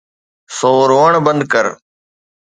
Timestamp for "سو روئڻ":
0.57-1.11